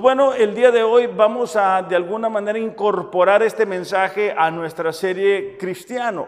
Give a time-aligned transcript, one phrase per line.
[0.00, 4.50] Pues bueno, el día de hoy vamos a de alguna manera incorporar este mensaje a
[4.50, 6.26] nuestra serie Cristiano.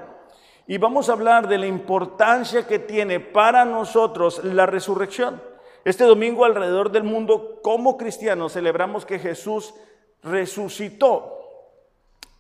[0.67, 5.43] Y vamos a hablar de la importancia que tiene para nosotros la resurrección.
[5.87, 9.73] Este domingo alrededor del mundo, como cristianos, celebramos que Jesús
[10.23, 11.39] resucitó.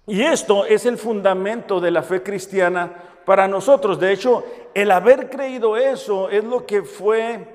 [0.06, 2.92] Y esto es el fundamento de la fe cristiana
[3.24, 3.98] para nosotros.
[3.98, 4.44] De hecho,
[4.74, 7.51] el haber creído eso es lo que fue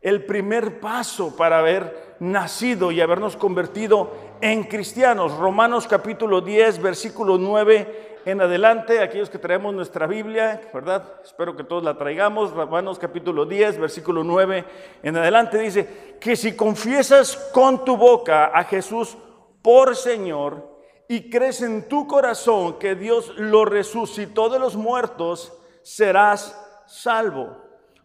[0.00, 5.36] el primer paso para haber nacido y habernos convertido en cristianos.
[5.36, 11.20] Romanos capítulo 10, versículo 9 en adelante, aquellos que traemos nuestra Biblia, ¿verdad?
[11.24, 12.52] Espero que todos la traigamos.
[12.52, 14.64] Romanos capítulo 10, versículo 9
[15.02, 19.16] en adelante dice que si confiesas con tu boca a Jesús
[19.62, 20.68] por Señor
[21.08, 27.59] y crees en tu corazón que Dios lo resucitó de los muertos, serás salvo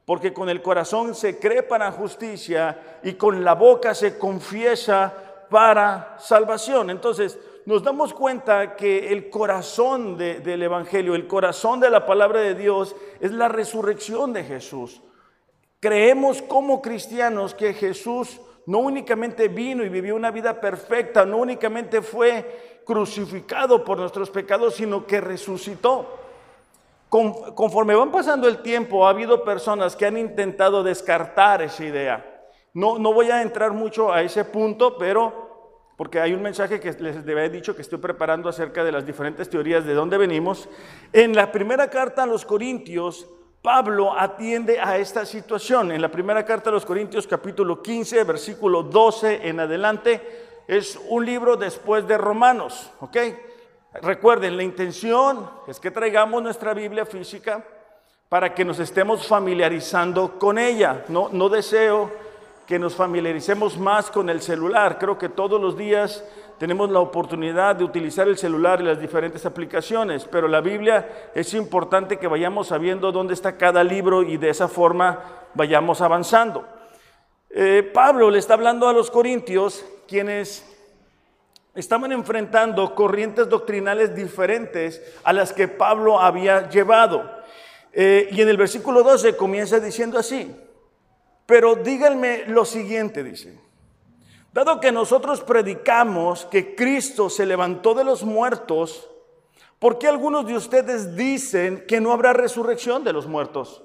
[0.05, 5.13] porque con el corazón se cree para justicia y con la boca se confiesa
[5.49, 6.91] para salvación.
[6.91, 12.53] Entonces, nos damos cuenta que el corazón del Evangelio, el corazón de la palabra de
[12.53, 15.01] Dios es la resurrección de Jesús.
[15.79, 22.01] Creemos como cristianos que Jesús no únicamente vino y vivió una vida perfecta, no únicamente
[22.03, 26.24] fue crucificado por nuestros pecados, sino que resucitó
[27.55, 32.25] conforme van pasando el tiempo, ha habido personas que han intentado descartar esa idea.
[32.73, 35.45] No, no voy a entrar mucho a ese punto, pero
[35.97, 39.49] porque hay un mensaje que les había dicho que estoy preparando acerca de las diferentes
[39.49, 40.67] teorías de dónde venimos.
[41.13, 43.27] En la primera carta a los Corintios,
[43.61, 45.91] Pablo atiende a esta situación.
[45.91, 50.21] En la primera carta a los Corintios, capítulo 15, versículo 12 en adelante,
[50.67, 53.17] es un libro después de Romanos, ¿ok?
[54.01, 57.63] Recuerden, la intención es que traigamos nuestra Biblia física
[58.29, 61.05] para que nos estemos familiarizando con ella.
[61.07, 62.11] No, no deseo
[62.65, 64.97] que nos familiaricemos más con el celular.
[64.99, 66.25] Creo que todos los días
[66.57, 71.53] tenemos la oportunidad de utilizar el celular y las diferentes aplicaciones, pero la Biblia es
[71.53, 75.19] importante que vayamos sabiendo dónde está cada libro y de esa forma
[75.53, 76.65] vayamos avanzando.
[77.49, 80.74] Eh, Pablo le está hablando a los corintios, quienes
[81.75, 87.29] estaban enfrentando corrientes doctrinales diferentes a las que Pablo había llevado.
[87.91, 90.55] Eh, y en el versículo 12 comienza diciendo así,
[91.45, 93.59] pero díganme lo siguiente, dice,
[94.51, 99.09] dado que nosotros predicamos que Cristo se levantó de los muertos,
[99.77, 103.83] ¿por qué algunos de ustedes dicen que no habrá resurrección de los muertos?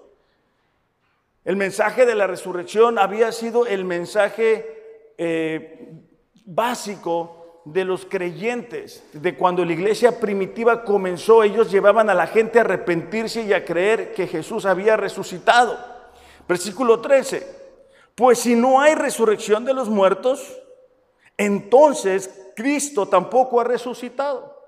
[1.45, 5.93] El mensaje de la resurrección había sido el mensaje eh,
[6.45, 12.59] básico de los creyentes, de cuando la iglesia primitiva comenzó, ellos llevaban a la gente
[12.59, 15.79] a arrepentirse y a creer que Jesús había resucitado.
[16.49, 17.47] Versículo 13,
[18.15, 20.57] pues si no hay resurrección de los muertos,
[21.37, 24.59] entonces Cristo tampoco ha resucitado.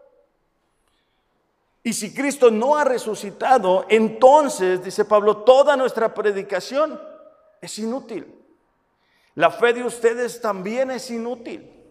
[1.82, 7.00] Y si Cristo no ha resucitado, entonces, dice Pablo, toda nuestra predicación
[7.60, 8.32] es inútil.
[9.34, 11.81] La fe de ustedes también es inútil.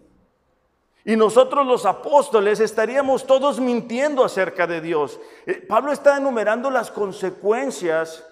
[1.03, 5.19] Y nosotros los apóstoles estaríamos todos mintiendo acerca de Dios.
[5.45, 8.23] Eh, Pablo está enumerando las consecuencias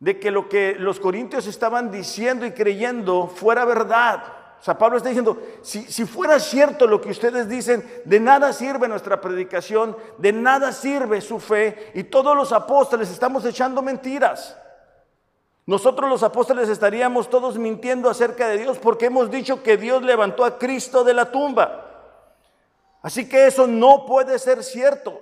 [0.00, 4.22] de que lo que los corintios estaban diciendo y creyendo fuera verdad.
[4.60, 8.52] O sea, Pablo está diciendo, si, si, fuera cierto lo que ustedes dicen, de nada
[8.52, 14.56] sirve nuestra predicación, de nada sirve su fe, y todos los apóstoles estamos echando mentiras.
[15.68, 20.46] Nosotros los apóstoles estaríamos todos mintiendo acerca de Dios porque hemos dicho que Dios levantó
[20.46, 22.14] a Cristo de la tumba.
[23.02, 25.20] Así que eso no puede ser cierto.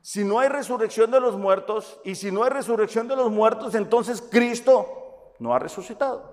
[0.00, 3.74] Si no hay resurrección de los muertos y si no hay resurrección de los muertos,
[3.74, 6.32] entonces Cristo no ha resucitado.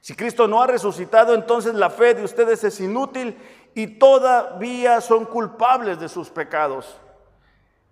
[0.00, 3.36] Si Cristo no ha resucitado, entonces la fe de ustedes es inútil
[3.74, 6.96] y todavía son culpables de sus pecados.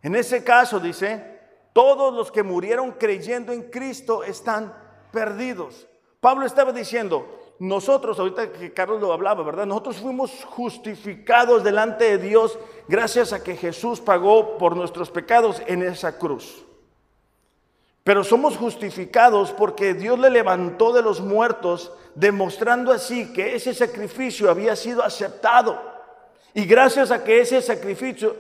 [0.00, 1.31] En ese caso, dice,
[1.72, 4.74] todos los que murieron creyendo en Cristo están
[5.10, 5.86] perdidos.
[6.20, 7.26] Pablo estaba diciendo,
[7.58, 9.66] nosotros, ahorita que Carlos lo hablaba, ¿verdad?
[9.66, 12.58] Nosotros fuimos justificados delante de Dios
[12.88, 16.64] gracias a que Jesús pagó por nuestros pecados en esa cruz.
[18.04, 24.50] Pero somos justificados porque Dios le levantó de los muertos, demostrando así que ese sacrificio
[24.50, 25.80] había sido aceptado.
[26.54, 28.36] Y gracias a que ese sacrificio,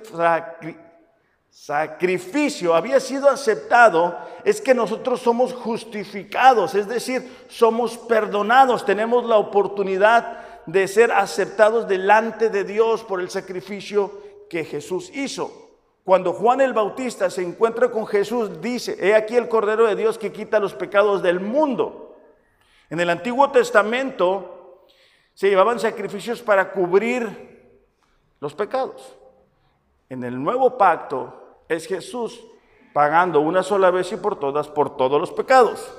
[1.52, 9.36] sacrificio había sido aceptado, es que nosotros somos justificados, es decir, somos perdonados, tenemos la
[9.36, 14.18] oportunidad de ser aceptados delante de Dios por el sacrificio
[14.48, 15.76] que Jesús hizo.
[16.04, 20.16] Cuando Juan el Bautista se encuentra con Jesús, dice, he aquí el Cordero de Dios
[20.16, 22.16] que quita los pecados del mundo.
[22.88, 24.58] En el Antiguo Testamento,
[25.34, 27.80] Se llevaban sacrificios para cubrir
[28.38, 29.16] los pecados.
[30.10, 31.41] En el nuevo pacto
[31.72, 32.44] es Jesús
[32.92, 35.90] pagando una sola vez y por todas por todos los pecados.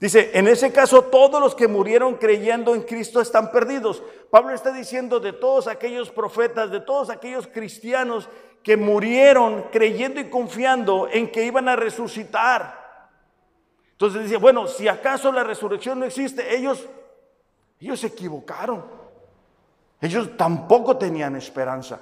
[0.00, 4.02] Dice, en ese caso todos los que murieron creyendo en Cristo están perdidos.
[4.30, 8.28] Pablo está diciendo de todos aquellos profetas, de todos aquellos cristianos
[8.62, 12.84] que murieron creyendo y confiando en que iban a resucitar.
[13.92, 16.86] Entonces dice, bueno, si acaso la resurrección no existe, ellos,
[17.80, 18.84] ellos se equivocaron.
[20.00, 22.00] Ellos tampoco tenían esperanza.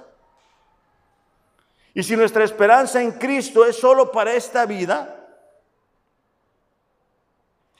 [1.93, 5.23] Y si nuestra esperanza en Cristo es solo para esta vida,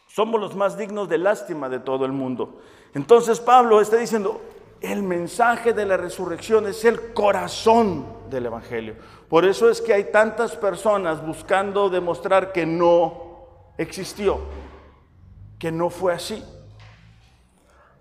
[0.07, 2.62] somos los más dignos de lástima de todo el mundo.
[2.94, 4.42] Entonces Pablo está diciendo,
[4.80, 8.95] el mensaje de la resurrección es el corazón del Evangelio.
[9.30, 14.42] Por eso es que hay tantas personas buscando demostrar que no existió,
[15.57, 16.44] que no fue así.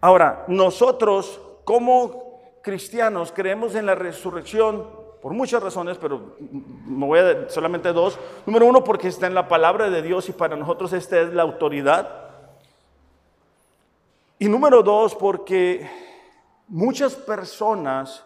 [0.02, 6.34] Ahora, nosotros como cristianos creemos en la resurrección por muchas razones, pero
[6.84, 8.18] me voy a solamente dos.
[8.44, 11.42] Número uno, porque está en la palabra de Dios y para nosotros esta es la
[11.42, 12.10] autoridad.
[14.40, 15.88] Y número dos, porque
[16.66, 18.24] muchas personas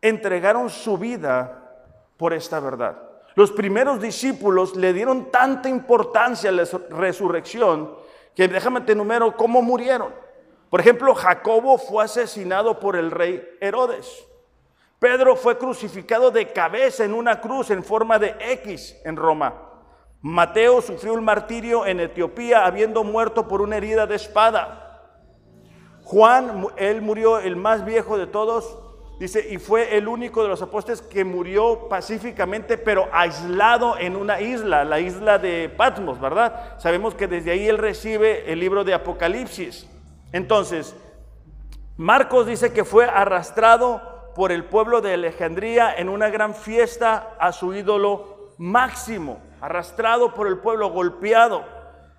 [0.00, 1.64] entregaron su vida
[2.16, 2.96] por esta verdad.
[3.34, 7.90] Los primeros discípulos le dieron tanta importancia a la resurrección
[8.36, 10.14] que déjame te número cómo murieron.
[10.70, 14.25] Por ejemplo, Jacobo fue asesinado por el rey Herodes.
[15.06, 19.54] Pedro fue crucificado de cabeza en una cruz en forma de X en Roma.
[20.20, 25.04] Mateo sufrió un martirio en Etiopía habiendo muerto por una herida de espada.
[26.02, 28.80] Juan, él murió el más viejo de todos,
[29.20, 34.40] dice, y fue el único de los apóstoles que murió pacíficamente, pero aislado en una
[34.40, 36.80] isla, la isla de Patmos, ¿verdad?
[36.80, 39.88] Sabemos que desde ahí él recibe el libro de Apocalipsis.
[40.32, 40.96] Entonces,
[41.96, 47.52] Marcos dice que fue arrastrado por el pueblo de Alejandría en una gran fiesta a
[47.52, 51.64] su ídolo máximo, arrastrado por el pueblo, golpeado.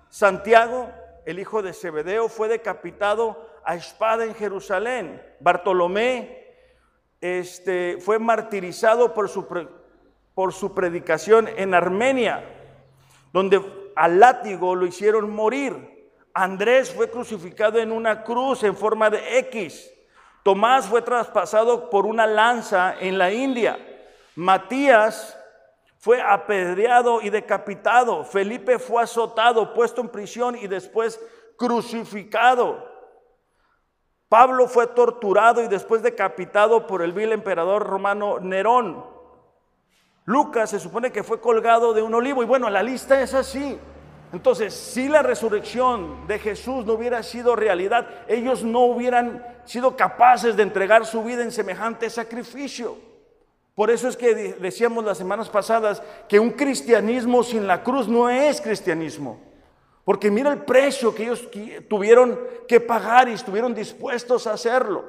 [0.08, 0.90] Santiago,
[1.26, 5.22] el hijo de Zebedeo, fue decapitado a espada en Jerusalén.
[5.38, 6.56] Bartolomé
[7.20, 9.46] este, fue martirizado por su,
[10.34, 12.44] por su predicación en Armenia,
[13.32, 13.62] donde
[13.94, 16.10] al látigo lo hicieron morir.
[16.34, 19.92] Andrés fue crucificado en una cruz en forma de X.
[20.42, 23.78] Tomás fue traspasado por una lanza en la India.
[24.36, 25.36] Matías
[25.98, 28.24] fue apedreado y decapitado.
[28.24, 31.20] Felipe fue azotado, puesto en prisión y después
[31.56, 32.88] crucificado.
[34.28, 39.04] Pablo fue torturado y después decapitado por el vil emperador romano Nerón.
[40.24, 43.78] Lucas se supone que fue colgado de un olivo y bueno, la lista es así.
[44.32, 50.56] Entonces, si la resurrección de Jesús no hubiera sido realidad, ellos no hubieran sido capaces
[50.56, 52.96] de entregar su vida en semejante sacrificio.
[53.74, 58.28] Por eso es que decíamos las semanas pasadas que un cristianismo sin la cruz no
[58.28, 59.40] es cristianismo.
[60.04, 61.48] Porque mira el precio que ellos
[61.88, 65.04] tuvieron que pagar y estuvieron dispuestos a hacerlo.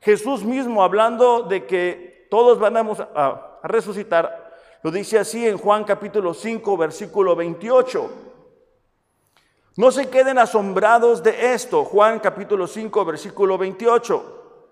[0.00, 6.32] Jesús mismo, hablando de que todos van a, resucitar, lo dice así en Juan capítulo
[6.32, 8.29] 5, versículo 28.
[9.76, 14.66] No se queden asombrados de esto, Juan capítulo 5, versículo 28,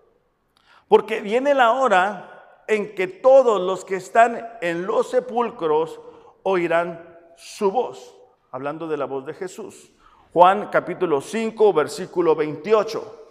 [0.88, 6.00] porque viene la hora en que todos los que están en los sepulcros
[6.43, 8.17] oirán su voz,
[8.50, 9.93] hablando de la voz de Jesús.
[10.33, 13.31] Juan capítulo 5, versículo 28.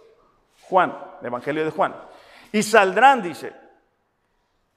[0.62, 1.94] Juan, el Evangelio de Juan.
[2.50, 3.52] Y saldrán, dice,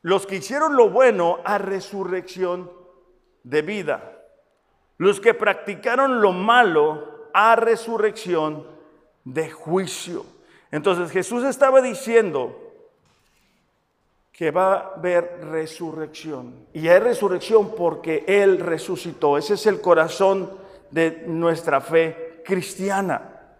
[0.01, 2.71] los que hicieron lo bueno a resurrección
[3.43, 4.20] de vida
[5.01, 8.67] los que practicaron lo malo a resurrección
[9.24, 10.24] de juicio.
[10.70, 12.55] Entonces Jesús estaba diciendo
[14.31, 16.67] que va a haber resurrección.
[16.72, 19.39] Y hay resurrección porque Él resucitó.
[19.39, 20.51] Ese es el corazón
[20.91, 23.55] de nuestra fe cristiana.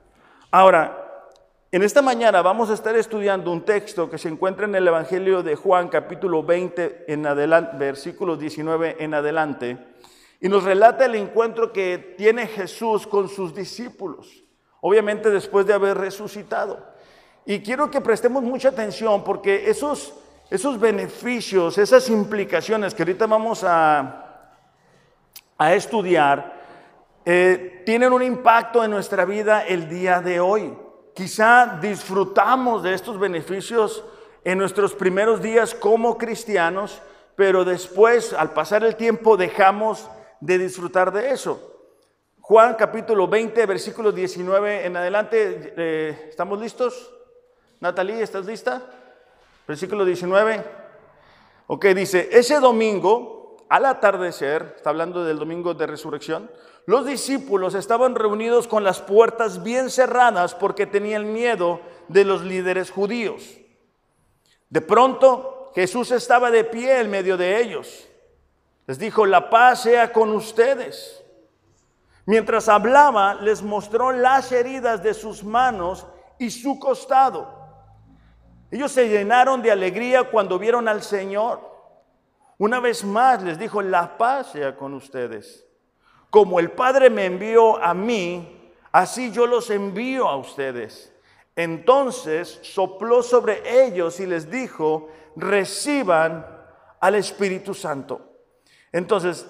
[0.52, 1.26] Ahora,
[1.72, 5.42] en esta mañana vamos a estar estudiando un texto que se encuentra en el Evangelio
[5.42, 9.92] de Juan, capítulo 20, en adelante, versículos 19 en adelante
[10.42, 14.44] y nos relata el encuentro que tiene Jesús con sus discípulos,
[14.82, 16.84] obviamente después de haber resucitado.
[17.46, 20.16] Y quiero que prestemos mucha atención porque esos,
[20.50, 24.58] esos beneficios, esas implicaciones que ahorita vamos a,
[25.60, 26.60] a estudiar,
[27.24, 30.76] eh, tienen un impacto en nuestra vida el día de hoy.
[31.14, 34.04] Quizá disfrutamos de estos beneficios
[34.44, 37.00] en nuestros primeros días como cristianos,
[37.36, 40.10] pero después, al pasar el tiempo, dejamos
[40.42, 41.72] de disfrutar de eso.
[42.42, 47.14] Juan capítulo 20, versículo 19 en adelante, eh, ¿estamos listos?
[47.80, 48.82] Natalie, ¿estás lista?
[49.68, 50.64] Versículo 19.
[51.68, 56.52] Ok, dice, ese domingo, al atardecer, está hablando del domingo de resurrección,
[56.86, 62.92] los discípulos estaban reunidos con las puertas bien cerradas porque tenían miedo de los líderes
[62.92, 63.58] judíos.
[64.70, 68.08] De pronto Jesús estaba de pie en medio de ellos.
[68.92, 71.24] Les dijo, la paz sea con ustedes.
[72.26, 76.06] Mientras hablaba, les mostró las heridas de sus manos
[76.38, 77.48] y su costado.
[78.70, 81.62] Ellos se llenaron de alegría cuando vieron al Señor.
[82.58, 85.66] Una vez más les dijo, la paz sea con ustedes.
[86.30, 91.16] Como el Padre me envió a mí, así yo los envío a ustedes.
[91.56, 95.08] Entonces sopló sobre ellos y les dijo,
[95.38, 96.46] reciban
[97.00, 98.31] al Espíritu Santo.
[98.92, 99.48] Entonces,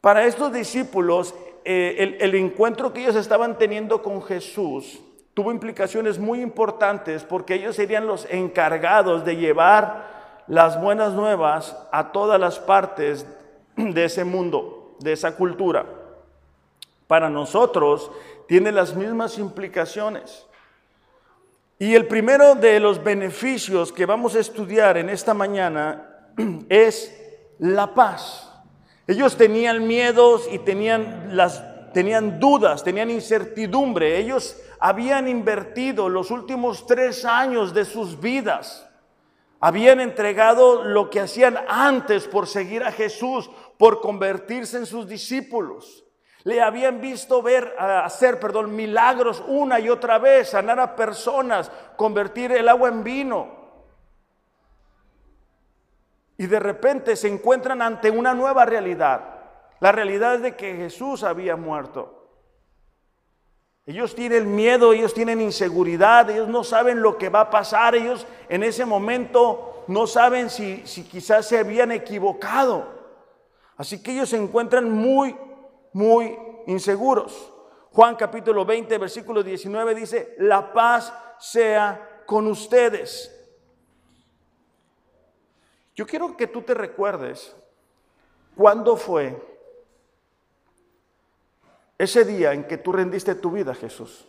[0.00, 1.34] para estos discípulos,
[1.64, 5.00] eh, el, el encuentro que ellos estaban teniendo con Jesús
[5.34, 12.12] tuvo implicaciones muy importantes porque ellos serían los encargados de llevar las buenas nuevas a
[12.12, 13.26] todas las partes
[13.76, 15.86] de ese mundo, de esa cultura.
[17.06, 18.10] Para nosotros
[18.48, 20.46] tiene las mismas implicaciones.
[21.78, 26.26] Y el primero de los beneficios que vamos a estudiar en esta mañana
[26.68, 27.16] es
[27.58, 28.49] la paz.
[29.10, 34.16] Ellos tenían miedos y tenían, las, tenían dudas, tenían incertidumbre.
[34.18, 38.88] Ellos habían invertido los últimos tres años de sus vidas.
[39.58, 46.04] Habían entregado lo que hacían antes por seguir a Jesús, por convertirse en sus discípulos.
[46.44, 52.52] Le habían visto ver, hacer, perdón, milagros una y otra vez, sanar a personas, convertir
[52.52, 53.59] el agua en vino.
[56.40, 59.20] Y de repente se encuentran ante una nueva realidad.
[59.78, 62.30] La realidad es de que Jesús había muerto.
[63.84, 68.26] Ellos tienen miedo, ellos tienen inseguridad, ellos no saben lo que va a pasar, ellos
[68.48, 72.88] en ese momento no saben si, si quizás se habían equivocado.
[73.76, 75.36] Así que ellos se encuentran muy,
[75.92, 77.52] muy inseguros.
[77.92, 83.39] Juan capítulo 20, versículo 19 dice, la paz sea con ustedes.
[86.00, 87.54] Yo quiero que tú te recuerdes
[88.56, 89.38] cuándo fue
[91.98, 94.26] ese día en que tú rendiste tu vida a Jesús.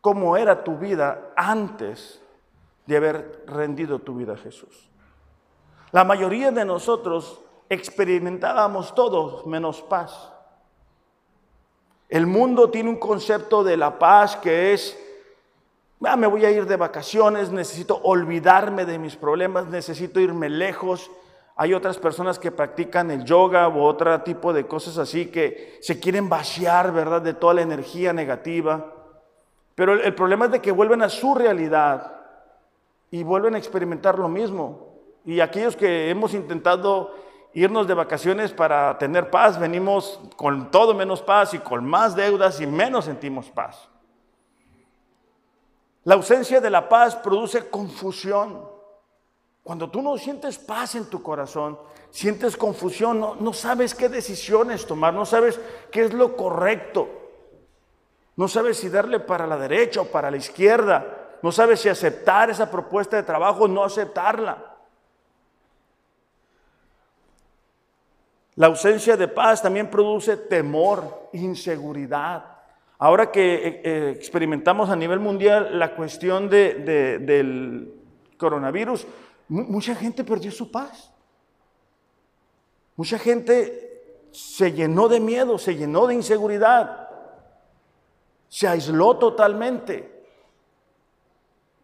[0.00, 2.20] ¿Cómo era tu vida antes
[2.84, 4.90] de haber rendido tu vida a Jesús?
[5.92, 10.32] La mayoría de nosotros experimentábamos todos menos paz.
[12.08, 14.98] El mundo tiene un concepto de la paz que es
[16.04, 21.10] Ah, me voy a ir de vacaciones, necesito olvidarme de mis problemas, necesito irme lejos.
[21.54, 26.00] Hay otras personas que practican el yoga u otro tipo de cosas así que se
[26.00, 28.92] quieren vaciar, ¿verdad?, de toda la energía negativa.
[29.74, 32.20] Pero el, problema es de que vuelven a su realidad
[33.10, 34.88] y vuelven a experimentar lo mismo.
[35.24, 37.14] Y aquellos que hemos intentado
[37.54, 42.60] irnos de vacaciones para tener paz, venimos con todo menos paz y con más deudas
[42.60, 43.91] y menos sentimos paz.
[46.04, 48.68] La ausencia de la paz produce confusión.
[49.62, 51.78] Cuando tú no sientes paz en tu corazón,
[52.10, 55.60] sientes confusión, no, sabes qué decisiones tomar, no sabes
[55.92, 57.08] qué es lo correcto.
[58.34, 61.38] No sabes si darle para la derecha o para la izquierda.
[61.42, 64.72] No sabes si aceptar esa propuesta de trabajo o no aceptarla.
[68.56, 72.51] La ausencia de paz también produce temor, inseguridad.
[73.02, 77.92] Ahora que eh, eh, experimentamos a nivel mundial la cuestión del
[78.36, 79.08] coronavirus,
[79.48, 81.10] mucha gente perdió su paz.
[82.94, 87.08] Mucha gente se llenó de miedo, se llenó de inseguridad,
[88.48, 90.24] se aisló totalmente.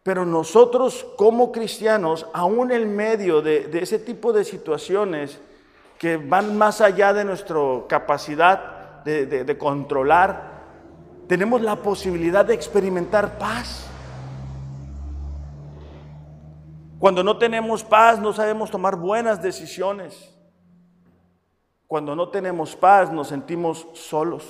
[0.05, 5.41] Pero nosotros como cristianos, aún en medio de, ese tipo de situaciones
[5.99, 7.59] que van más allá de nuestra
[7.89, 10.58] capacidad de controlar,
[11.29, 13.87] tenemos la posibilidad de experimentar paz.
[16.99, 20.35] Cuando no tenemos paz no sabemos tomar buenas decisiones.
[21.87, 24.45] Cuando no tenemos paz nos sentimos solos.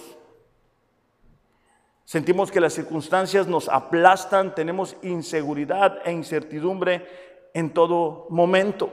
[2.05, 7.07] Sentimos que las circunstancias nos aplastan, tenemos inseguridad e incertidumbre
[7.53, 8.91] en todo momento.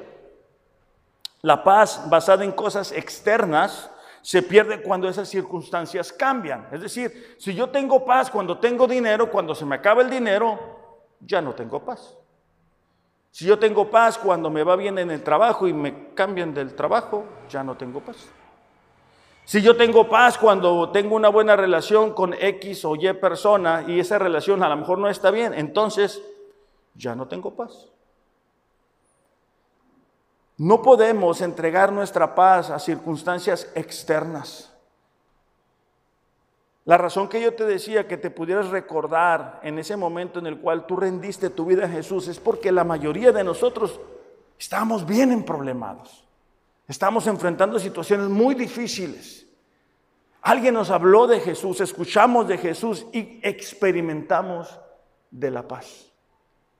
[1.41, 3.89] La paz basada en cosas externas
[4.25, 6.67] se pierde cuando esas circunstancias cambian.
[6.71, 10.57] Es decir, si yo tengo paz cuando tengo dinero, cuando se me acaba el dinero,
[11.19, 12.17] ya no tengo paz.
[13.29, 16.73] Si yo tengo paz cuando me va bien en el trabajo y me cambian del
[16.73, 18.27] trabajo, ya no tengo paz.
[19.43, 23.99] Si yo tengo paz cuando tengo una buena relación con X o Y persona y
[23.99, 26.19] esa relación a lo mejor no está bien, entonces
[26.95, 27.91] ya no tengo paz.
[30.57, 34.71] No podemos entregar nuestra paz a circunstancias externas.
[36.85, 40.59] La razón que yo te decía que te pudieras recordar en ese momento en el
[40.59, 43.99] cual tú rendiste tu vida a Jesús es porque la mayoría de nosotros
[44.57, 46.25] estamos bien en problemados.
[46.87, 49.47] Estamos enfrentando situaciones muy difíciles.
[50.43, 54.79] Alguien nos habló de Jesús, escuchamos de Jesús y experimentamos
[55.31, 56.13] de la paz.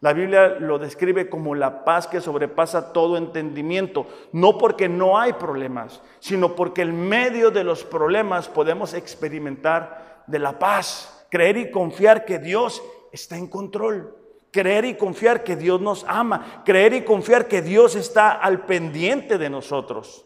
[0.02, 5.34] La Biblia lo describe como la paz que sobrepasa todo entendimiento, no porque no hay
[5.34, 11.72] problemas, sino porque en medio de los problemas podemos experimentar de la paz, creer y
[11.72, 14.16] confiar que Dios está en control,
[14.52, 19.38] creer y confiar que Dios nos ama, creer y confiar que Dios está al pendiente
[19.38, 20.25] de nosotros.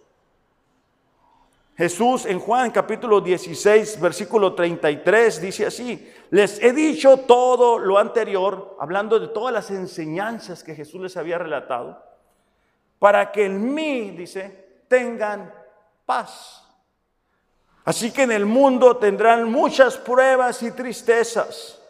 [1.80, 8.76] Jesús en Juan capítulo 16, versículo 33 dice así, les he dicho todo lo anterior,
[8.82, 12.04] hablando de todas las enseñanzas que Jesús les había relatado,
[13.00, 15.54] para que en mí, dice, tengan
[16.06, 16.68] paz.
[17.86, 21.82] Así que en el mundo tendrán muchas pruebas y tristezas.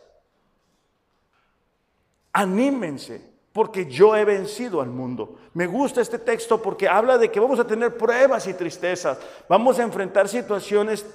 [2.32, 5.38] Anímense, porque yo he vencido al mundo.
[5.54, 9.80] Me gusta este texto porque habla de que vamos a tener pruebas y tristezas, vamos
[9.80, 11.06] a enfrentar situaciones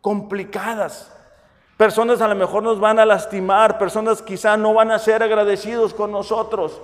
[0.00, 1.14] complicadas.
[1.76, 5.94] Personas a lo mejor nos van a lastimar, personas quizá no van a ser agradecidos
[5.94, 6.80] con nosotros.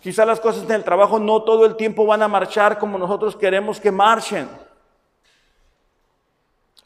[0.00, 3.34] Quizá las cosas en el trabajo no todo el tiempo van a marchar como nosotros
[3.34, 4.48] queremos que marchen.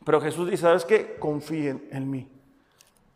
[0.05, 1.17] Pero Jesús dice, ¿sabes qué?
[1.19, 2.29] Confíen en mí.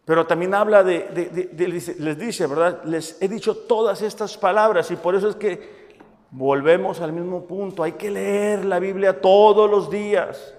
[0.07, 2.85] Pero también habla de, les dice, ¿verdad?
[2.85, 5.99] Les he dicho todas estas palabras y por eso es que
[6.31, 7.83] volvemos al mismo punto.
[7.83, 10.55] Hay que leer la Biblia todos los días,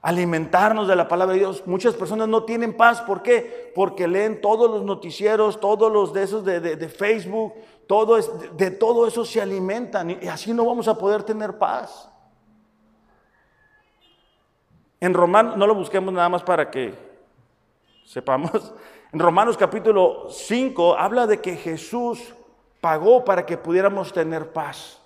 [0.00, 1.64] alimentarnos de la palabra de Dios.
[1.66, 3.72] Muchas personas no tienen paz, ¿por qué?
[3.74, 7.52] Porque leen todos los noticieros, todos los de esos de, Facebook,
[7.86, 12.10] todo es, de todo eso se alimentan y así no vamos a poder tener paz.
[14.98, 17.05] En Romano, no lo busquemos nada más para que
[18.06, 18.72] sepamos,
[19.12, 22.34] en Romanos capítulo 5 habla de que Jesús
[22.80, 25.02] pagó para que pudiéramos tener paz.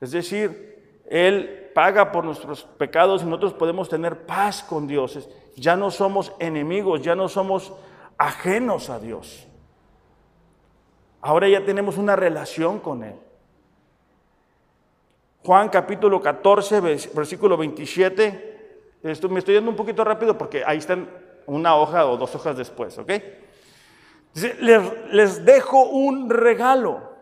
[0.00, 5.28] Es decir, Él paga por nuestros pecados y nosotros podemos tener paz con Dios.
[5.56, 7.72] Ya no somos enemigos, ya no somos
[8.18, 9.46] ajenos a Dios.
[11.22, 13.14] Ahora ya tenemos una relación con Él.
[15.42, 16.80] Juan capítulo 14,
[17.14, 18.53] versículo 27
[19.04, 21.08] me estoy yendo un poquito rápido porque ahí están
[21.46, 23.12] una hoja o dos hojas después, ¿ok?
[24.60, 27.12] Les, les dejo un regalo,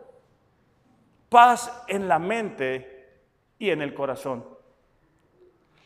[1.28, 3.18] paz en la mente
[3.58, 4.44] y en el corazón.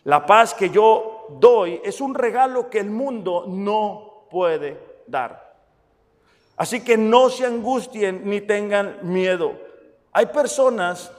[0.04, 5.56] La paz que yo doy es un regalo que el mundo no puede dar.
[6.59, 9.59] Así que no se angustien ni tengan miedo.
[10.12, 11.11] Hay personas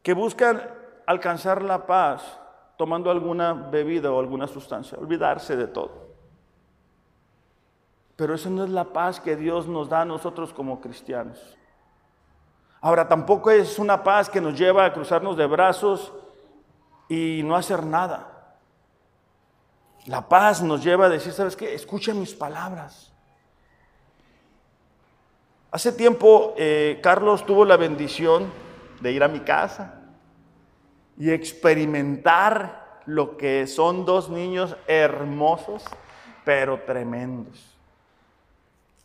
[0.00, 0.62] que buscan
[1.06, 2.38] alcanzar la paz
[2.76, 6.14] tomando alguna bebida o alguna sustancia, olvidarse de todo.
[8.16, 11.56] Pero eso no es la paz que Dios nos da a nosotros como cristianos.
[12.80, 16.12] Ahora, tampoco es una paz que nos lleva a cruzarnos de brazos
[17.08, 18.56] y no hacer nada.
[20.06, 21.74] La paz nos lleva a decir, ¿sabes qué?
[21.74, 23.12] Escucha mis palabras.
[25.70, 28.52] Hace tiempo eh, Carlos tuvo la bendición
[29.00, 30.03] de ir a mi casa
[31.18, 35.84] y experimentar lo que son dos niños hermosos,
[36.44, 37.74] pero tremendos.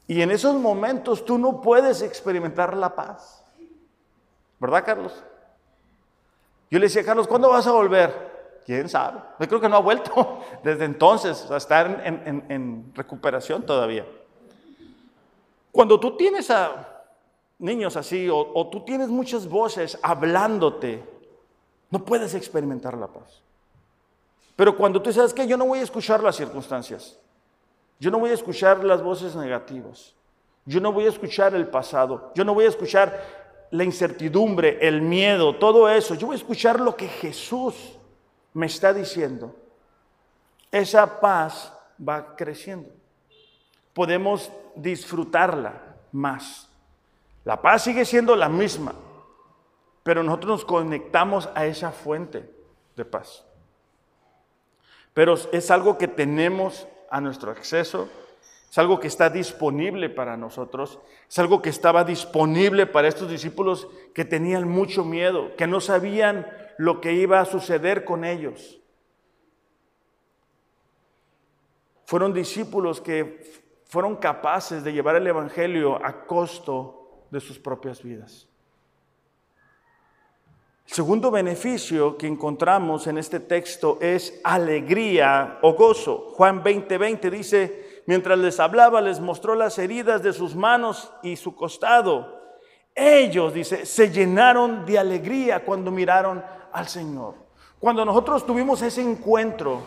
[0.07, 3.43] Y en esos momentos tú no puedes experimentar la paz.
[4.59, 5.23] ¿Verdad, Carlos?
[6.71, 8.61] Yo le decía, Carlos, ¿cuándo vas a volver?
[8.65, 9.19] ¿Quién sabe?
[9.39, 14.05] Yo creo que no ha vuelto desde entonces, a estar en, recuperación todavía.
[15.71, 17.03] Cuando tú tienes a
[17.59, 21.18] niños así, o tú tienes muchas voces hablándote,
[21.89, 23.41] no puedes experimentar la paz.
[24.55, 27.17] Pero cuando tú sabes que yo no voy a escuchar las circunstancias,
[27.99, 30.13] yo no voy a escuchar las voces negativas,
[30.65, 33.21] yo no voy a escuchar el pasado, yo no voy a escuchar
[33.71, 37.75] la incertidumbre, el miedo, todo eso, yo voy a escuchar lo que Jesús
[38.53, 39.55] me está diciendo.
[40.71, 41.73] Esa paz
[42.07, 42.89] va creciendo.
[43.93, 46.67] Podemos disfrutarla más.
[47.45, 48.93] La paz sigue siendo la misma,
[50.03, 52.49] pero nosotros nos conectamos a esa fuente
[52.95, 53.45] de paz.
[55.13, 58.09] Pero es algo que tenemos a nuestro acceso,
[58.69, 63.87] es algo que está disponible para nosotros, es algo que estaba disponible para estos discípulos
[64.13, 68.79] que tenían mucho miedo, que no sabían lo que iba a suceder con ellos.
[72.05, 73.43] Fueron discípulos que
[73.85, 78.48] fueron capaces de llevar el Evangelio a costo de sus propias vidas.
[80.89, 86.31] El segundo beneficio que encontramos en este texto es alegría o gozo.
[86.33, 91.35] Juan 20:20 20 dice, mientras les hablaba, les mostró las heridas de sus manos y
[91.35, 92.41] su costado.
[92.95, 97.35] Ellos, dice, se llenaron de alegría cuando miraron al Señor.
[97.77, 99.83] Cuando nosotros tuvimos ese encuentro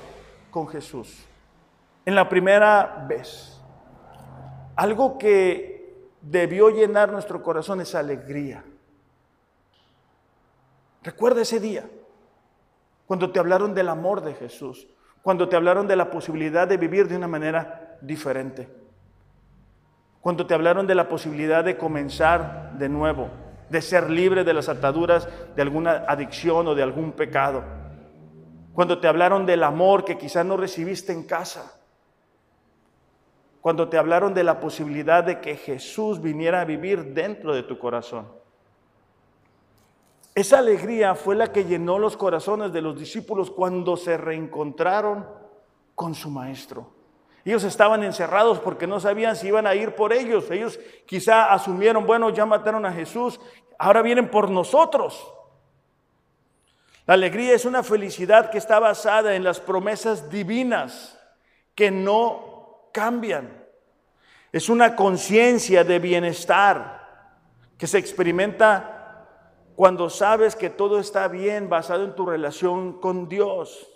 [0.52, 1.18] con Jesús,
[2.06, 3.60] en la primera vez,
[4.76, 8.62] algo que debió llenar nuestro corazón es alegría.
[11.02, 11.88] Recuerda ese día,
[13.06, 14.86] cuando te hablaron del amor de Jesús,
[15.22, 18.68] cuando te hablaron de la posibilidad de vivir de una manera diferente,
[20.20, 23.28] cuando te hablaron de la posibilidad de comenzar de nuevo,
[23.68, 27.64] de ser libre de las ataduras de alguna adicción o de algún pecado,
[28.72, 31.80] cuando te hablaron del amor que quizás no recibiste en casa,
[33.60, 37.78] cuando te hablaron de la posibilidad de que Jesús viniera a vivir dentro de tu
[37.78, 38.41] corazón.
[40.34, 45.26] Esa alegría fue la que llenó los corazones de los discípulos cuando se reencontraron
[45.94, 46.90] con su maestro.
[47.44, 50.50] Ellos estaban encerrados porque no sabían si iban a ir por ellos.
[50.50, 53.40] Ellos quizá asumieron, bueno, ya mataron a Jesús,
[53.78, 55.22] ahora vienen por nosotros.
[57.04, 61.18] La alegría es una felicidad que está basada en las promesas divinas
[61.74, 63.66] que no cambian.
[64.52, 67.02] Es una conciencia de bienestar
[67.76, 69.01] que se experimenta
[69.82, 73.90] cuando sabes que todo está bien basado en tu relación con Dios.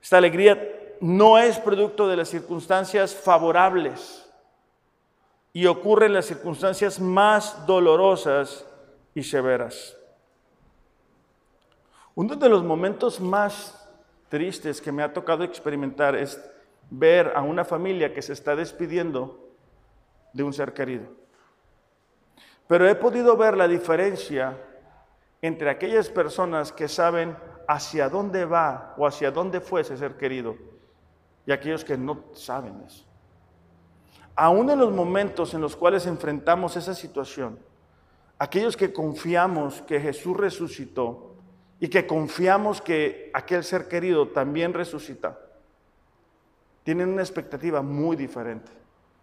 [0.00, 4.24] Esta alegría no es producto de las circunstancias favorables
[5.52, 8.64] y ocurre en las circunstancias más dolorosas
[9.16, 9.96] y severas.
[12.14, 13.90] Uno de los momentos más
[14.28, 16.40] tristes que me ha tocado experimentar es
[16.88, 19.50] ver a una familia que se está despidiendo
[20.32, 21.25] de un ser querido.
[22.68, 24.56] Pero he podido ver la diferencia
[25.40, 27.36] entre aquellas personas que saben
[27.68, 30.56] hacia dónde va o hacia dónde fue ese ser querido
[31.46, 33.04] y aquellos que no saben eso.
[34.34, 37.58] Aún en los momentos en los cuales enfrentamos esa situación,
[38.38, 41.34] aquellos que confiamos que Jesús resucitó
[41.80, 45.38] y que confiamos que aquel ser querido también resucita,
[46.82, 48.70] tienen una expectativa muy diferente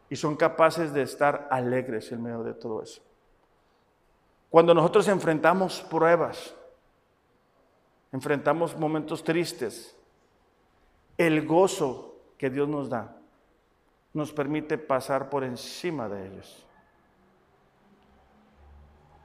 [0.10, 3.02] y son capaces de estar alegres en medio de todo eso.
[4.54, 6.54] Cuando nosotros enfrentamos pruebas,
[8.12, 9.98] enfrentamos momentos tristes,
[11.18, 13.18] el gozo que Dios nos da
[14.14, 16.64] nos permite pasar por encima de ellos.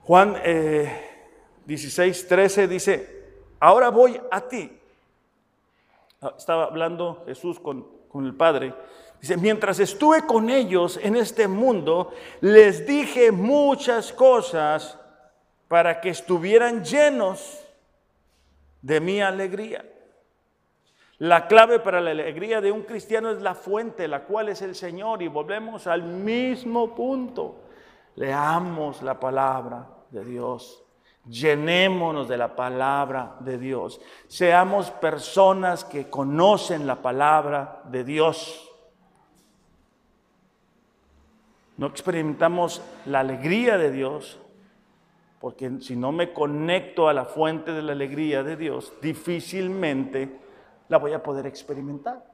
[0.05, 0.35] Juan
[1.67, 3.25] 16, eh, 13 dice,
[3.61, 4.81] ahora voy a ti.
[6.23, 8.75] Ah, estaba hablando Jesús con, con el Padre.
[9.21, 14.98] Dice, mientras estuve con ellos en este mundo, les dije muchas cosas
[15.69, 17.63] para que estuvieran llenos
[18.83, 19.85] de mi alegría.
[21.19, 24.75] La clave para la alegría de un cristiano es la fuente, la cual es el
[24.75, 25.21] Señor.
[25.21, 27.57] Y volvemos al mismo punto.
[28.15, 30.83] Leamos la palabra de Dios.
[31.29, 34.01] Llenémonos de la palabra de Dios.
[34.29, 38.65] Seamos personas que conocen la palabra de Dios.
[41.77, 44.39] No experimentamos la alegría de Dios
[45.41, 50.39] porque si no me conecto a la fuente de la alegría de Dios, difícilmente
[50.89, 52.25] la voy a poder experimentar.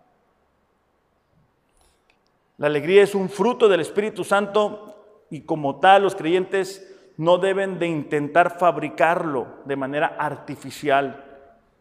[2.57, 7.79] La alegría es un fruto del Espíritu Santo y como tal los creyentes no deben
[7.79, 11.25] de intentar fabricarlo de manera artificial,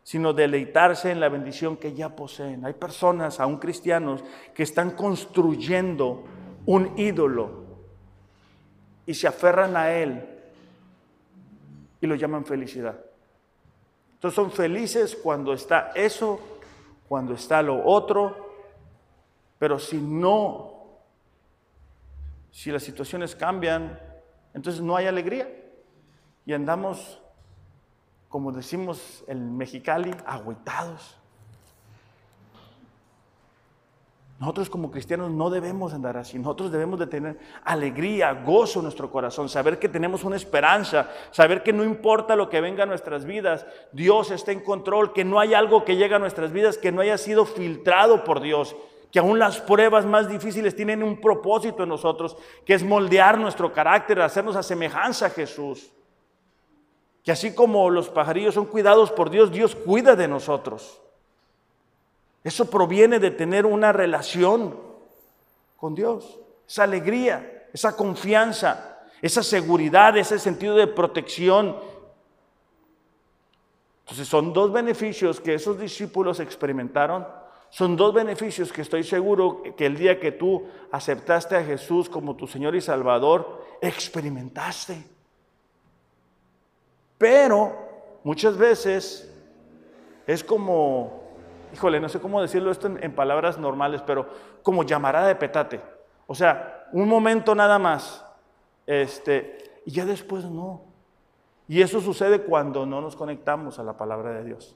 [0.04, 2.66] sino deleitarse en la bendición que ya poseen.
[2.66, 6.24] Hay personas, aún cristianos, que están construyendo
[6.66, 7.64] un ídolo
[9.06, 10.33] y se aferran a él
[12.04, 13.00] y lo llaman felicidad.
[14.16, 16.38] Entonces son felices cuando está eso,
[17.08, 18.52] cuando está lo otro,
[19.58, 21.00] pero si no,
[22.52, 23.98] si las situaciones cambian,
[24.54, 25.50] entonces no hay alegría
[26.46, 27.22] y andamos,
[28.28, 31.18] como decimos en Mexicali, agüitados.
[34.44, 36.38] Nosotros como cristianos no debemos andar así.
[36.38, 41.64] Nosotros debemos de tener alegría, gozo en nuestro corazón, saber que tenemos una esperanza, saber
[41.64, 45.40] que no importa lo que venga a nuestras vidas, Dios está en control, que no
[45.40, 48.76] hay algo que llegue a nuestras vidas que no haya sido filtrado por Dios,
[49.14, 53.72] que aún las pruebas más difíciles tienen un propósito en nosotros, que es moldear nuestro
[53.72, 55.90] carácter, hacernos a semejanza a Jesús.
[57.24, 61.00] Que así como los pajarillos son cuidados por Dios, Dios cuida de nosotros.
[62.44, 64.78] Eso proviene de tener una relación
[65.78, 71.78] con Dios, esa alegría, esa confianza, esa seguridad, ese sentido de protección.
[74.02, 77.26] Entonces son dos beneficios que esos discípulos experimentaron.
[77.70, 82.36] Son dos beneficios que estoy seguro que el día que tú aceptaste a Jesús como
[82.36, 85.04] tu Señor y Salvador, experimentaste.
[87.18, 89.34] Pero muchas veces
[90.28, 91.23] es como,
[91.74, 94.28] híjole, no sé cómo decirlo esto en, palabras normales, pero
[94.62, 95.82] como llamarada de petate.
[96.28, 98.26] O sea, un momento nada más.
[98.86, 100.82] Este, y ya después no.
[101.68, 104.76] Y eso sucede cuando no nos conectamos a la palabra de Dios.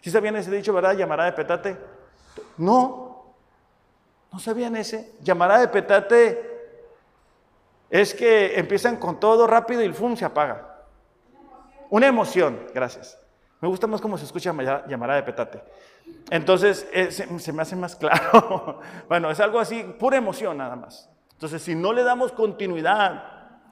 [0.00, 0.94] ¿Sí sabían ese dicho, verdad?
[0.94, 1.76] Llamarada de petate.
[2.58, 3.34] No,
[4.32, 5.14] no sabían ese.
[5.20, 6.50] Llamarada de petate
[7.90, 10.84] es que empiezan con todo rápido y el fum se apaga.
[11.90, 13.19] Una emoción, gracias.
[13.60, 14.54] Me gusta más cómo se escucha
[14.86, 15.62] llamarada de petate.
[16.30, 18.80] Entonces, eh, se, me hace más claro.
[19.08, 21.10] bueno, es algo así, pura emoción nada más.
[21.32, 23.22] Entonces, si no le damos continuidad,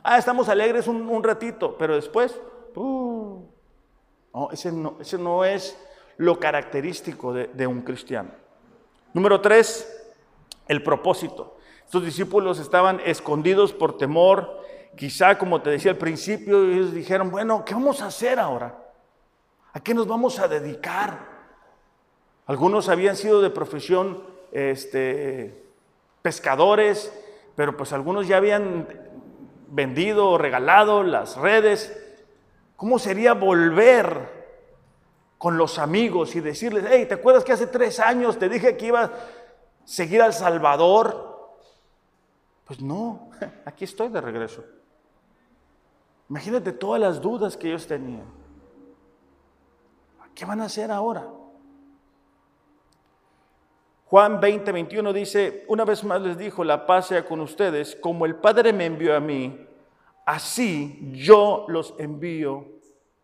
[0.02, 2.38] ah, estamos alegres un, ratito, pero después,
[2.74, 3.42] uh,
[4.34, 5.78] no, ese no, es
[6.16, 8.30] lo característico de, de un cristiano.
[9.14, 10.12] Número tres,
[10.66, 11.56] el propósito.
[11.84, 14.58] Estos discípulos estaban escondidos por temor
[14.98, 18.76] Quizá, como te decía al principio, ellos dijeron, bueno, ¿qué vamos a hacer ahora?
[19.78, 21.20] ¿A qué nos vamos a dedicar?
[22.46, 25.66] Algunos habían sido de profesión este,
[26.20, 27.12] pescadores,
[27.54, 28.88] pero pues algunos ya habían
[29.68, 31.96] vendido o regalado las redes.
[32.74, 34.48] ¿Cómo sería volver
[35.38, 38.86] con los amigos y decirles, hey, ¿te acuerdas que hace tres años te dije que
[38.86, 39.12] iba a
[39.84, 41.54] seguir al Salvador?
[42.64, 43.30] Pues no,
[43.64, 44.64] aquí estoy de regreso.
[46.28, 48.37] Imagínate todas las dudas que ellos tenían.
[50.38, 51.28] ¿Qué van a hacer ahora?
[54.06, 58.24] Juan 20, 21 dice, una vez más les dijo, la paz sea con ustedes, como
[58.24, 59.66] el Padre me envió a mí,
[60.24, 62.68] así yo los envío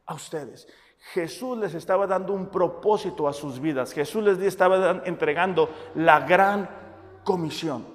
[0.06, 0.66] a ustedes.
[1.12, 3.92] Jesús les estaba dando un propósito a sus vidas.
[3.92, 6.68] Jesús les estaba entregando la gran
[7.22, 7.86] comisión.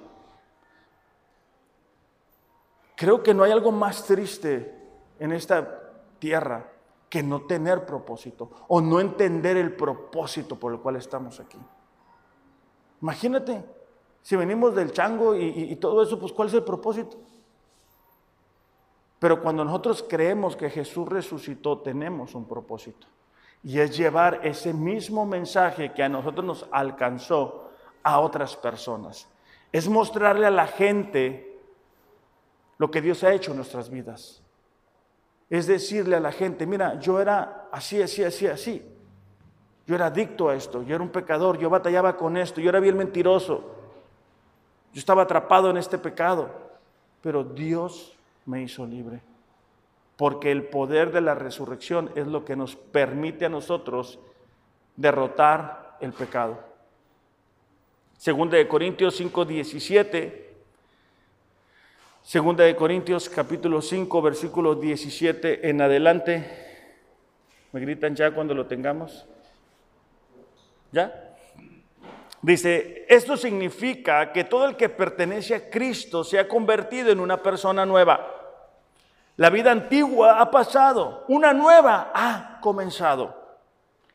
[2.96, 4.74] Creo que no hay algo más triste
[5.18, 6.79] en esta tierra
[7.10, 11.58] que no tener propósito o no entender el propósito por el cual estamos aquí.
[13.02, 13.64] Imagínate,
[14.22, 17.16] si venimos del chango y, todo eso, pues ¿cuál es el propósito?
[19.18, 23.08] Pero cuando nosotros creemos que Jesús resucitó, tenemos un propósito.
[23.64, 27.70] Y es llevar ese mismo mensaje que a nosotros nos alcanzó
[28.04, 29.28] a otras personas.
[29.72, 31.58] Es mostrarle a la gente
[32.78, 34.39] lo que Dios ha hecho en nuestras vidas
[35.50, 38.86] es decirle a la gente, mira, yo era así, así, así, así.
[39.84, 42.78] Yo era adicto a esto, yo era un pecador, yo batallaba con esto, yo era
[42.78, 43.74] bien mentiroso.
[44.92, 46.50] Yo estaba atrapado en este pecado,
[47.20, 49.20] pero Dios me hizo libre.
[50.16, 54.20] Porque el poder de la resurrección es lo que nos permite a nosotros
[54.94, 56.60] derrotar el pecado.
[58.16, 60.49] Segunda de Corintios 5, 17
[62.30, 66.48] Segunda de Corintios capítulo 5 versículo 17 en adelante.
[67.72, 69.26] ¿Me gritan ya cuando lo tengamos?
[70.92, 71.34] ¿Ya?
[72.40, 77.42] Dice, esto significa que todo el que pertenece a Cristo se ha convertido en una
[77.42, 78.24] persona nueva.
[79.36, 83.58] La vida antigua ha pasado, una nueva ha comenzado.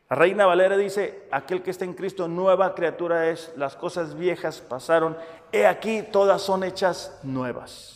[0.08, 4.62] La reina Valera dice, aquel que está en Cristo, nueva criatura es, las cosas viejas
[4.62, 5.18] pasaron,
[5.52, 7.95] he aquí, todas son hechas nuevas.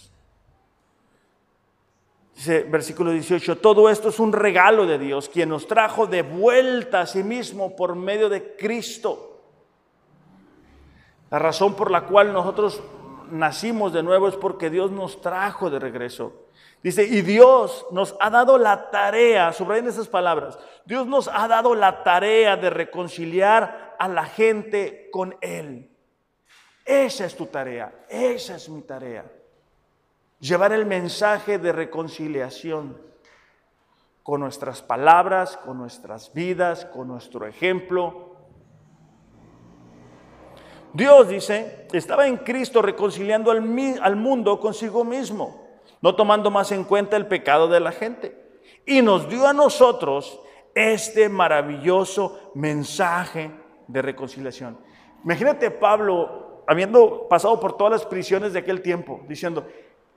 [2.40, 7.02] Dice versículo 18, todo esto es un regalo de Dios, quien nos trajo de vuelta
[7.02, 9.42] a sí mismo por medio de Cristo.
[11.30, 12.82] La razón por la cual nosotros
[13.30, 16.46] nacimos de nuevo es porque Dios nos trajo de regreso.
[16.82, 21.74] Dice, y Dios nos ha dado la tarea, subrayen esas palabras, Dios nos ha dado
[21.74, 25.90] la tarea de reconciliar a la gente con Él.
[26.86, 29.30] Esa es tu tarea, esa es mi tarea
[30.40, 32.96] llevar el mensaje de reconciliación
[34.22, 38.36] con nuestras palabras, con nuestras vidas, con nuestro ejemplo.
[40.92, 45.66] Dios dice, estaba en Cristo reconciliando al, al, mundo consigo mismo,
[46.00, 48.60] no tomando más en cuenta el pecado de la gente.
[48.86, 50.40] Y nos dio a nosotros
[50.74, 53.50] este maravilloso mensaje
[53.86, 54.78] de reconciliación.
[55.24, 59.66] Imagínate Pablo, habiendo pasado por todas las prisiones de aquel tiempo, diciendo,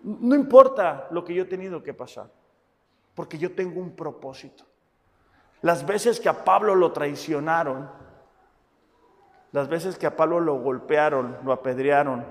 [0.03, 2.29] no importa lo que yo he tenido que pasar.
[3.15, 4.63] porque yo tengo un propósito.
[5.61, 7.89] Las veces que a Pablo lo traicionaron,
[9.51, 12.25] las veces que a Pablo lo golpearon, lo apedrearon,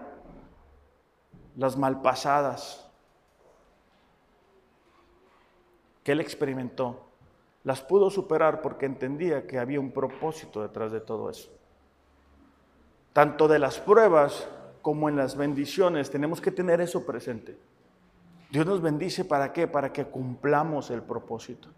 [1.57, 2.91] las malpasadas
[6.03, 7.07] que él experimentó,
[7.63, 11.49] las pudo superar porque entendía que había un propósito detrás de todo eso.
[13.13, 14.49] Tanto de las pruebas
[14.83, 17.57] como en las bendiciones tenemos que tener eso presente.
[18.51, 19.67] Dios nos bendice para qué?
[19.67, 21.69] Para que cumplamos el propósito.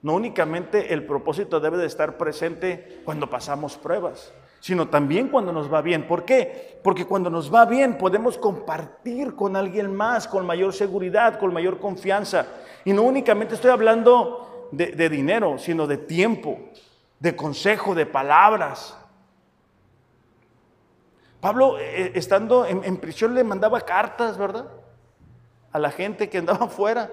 [0.00, 5.72] No únicamente el propósito debe de estar presente cuando pasamos pruebas, sino también cuando nos
[5.72, 6.06] va bien.
[6.06, 6.78] ¿Por qué?
[6.82, 11.78] Porque cuando nos va bien podemos compartir con alguien más, con mayor seguridad, con mayor
[11.78, 12.46] confianza.
[12.84, 16.58] Y no únicamente estoy hablando de, dinero, sino de tiempo,
[17.18, 18.96] de consejo, de palabras.
[21.44, 24.66] Pablo, eh, estando en, en prisión, le mandaba cartas, ¿verdad?
[25.72, 27.10] A la gente que andaba afuera.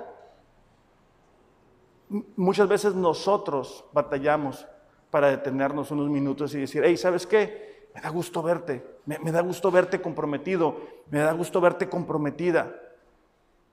[2.38, 4.66] Muchas veces nosotros batallamos
[5.10, 7.90] para detenernos unos minutos y decir, hey, ¿sabes qué?
[7.94, 10.78] Me da gusto verte, me, me, da gusto verte comprometido,
[11.10, 12.74] me da gusto verte comprometida.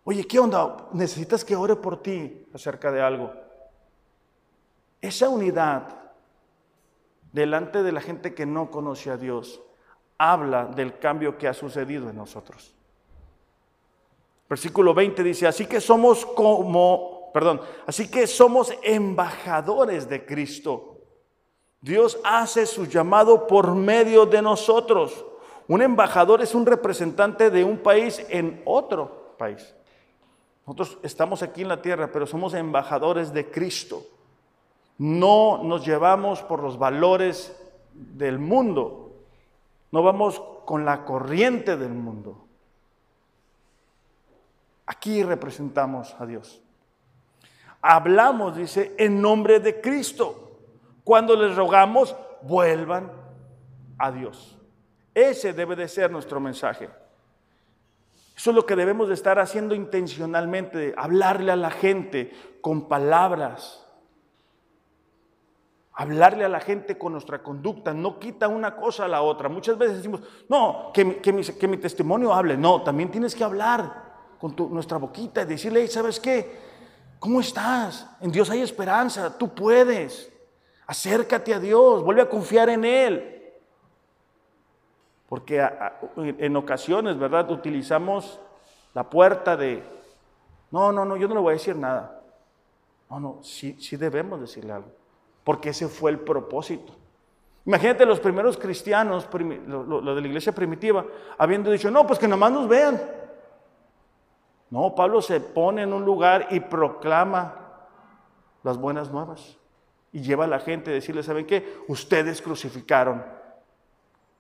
[0.03, 0.89] Oye, ¿qué onda?
[0.93, 3.33] ¿Necesitas que ore por ti acerca de algo?
[5.01, 6.01] Esa unidad
[7.33, 9.63] delante de la gente que no conoce a Dios
[10.19, 12.75] habla del cambio que ha sucedido en nosotros.
[14.49, 20.97] Versículo 20 dice, así que somos como, perdón, así que somos embajadores de Cristo.
[21.81, 25.25] Dios hace su llamado por medio de nosotros.
[25.69, 29.75] Un embajador es un representante de un país en otro país.
[30.67, 34.03] Nosotros estamos aquí en la tierra, pero somos embajadores de Cristo.
[34.97, 37.55] No nos llevamos por los valores
[37.93, 39.08] del mundo.
[39.91, 42.47] No vamos con la corriente del mundo.
[44.87, 46.63] Aquí representamos a Dios.
[47.81, 50.49] Hablamos, dice, en nombre de Cristo
[51.09, 53.11] cuando les rogamos, vuelvan
[53.97, 54.59] a Dios.
[55.15, 56.91] Ese debe de ser nuestro mensaje.
[58.37, 63.88] Eso es lo que debemos de estar haciendo intencionalmente, hablarle a la gente con palabras,
[65.99, 69.49] hablarle a la gente con nuestra conducta, no quita una cosa a la otra.
[69.49, 74.05] Muchas veces decimos, no, que, mi, testimonio hable, no, también tienes que hablar
[74.39, 76.57] con nuestra boquita y decirle, ¿sabes qué?
[77.19, 78.09] ¿Cómo estás?
[78.21, 80.33] En Dios hay esperanza, tú puedes.
[80.87, 83.53] Acércate a Dios, vuelve a confiar en Él.
[85.29, 85.69] Porque
[86.17, 87.51] en ocasiones, ¿verdad?
[87.51, 88.39] Utilizamos
[88.95, 89.83] la puerta de,
[90.71, 92.23] no, no, no, yo no le voy a decir nada.
[93.11, 94.98] No, no, sí, sí debemos decirle algo.
[95.49, 96.93] Porque ese fue el propósito.
[97.65, 99.27] Imagínate los primeros cristianos,
[99.67, 101.07] lo, de la iglesia primitiva,
[101.39, 103.01] habiendo dicho, no, pues que nada más nos vean.
[104.69, 107.55] No, Pablo se pone en un lugar y proclama
[108.63, 109.57] las buenas nuevas
[110.13, 111.79] y lleva a la gente a decirle, ¿saben qué?
[111.89, 113.25] Ustedes crucificaron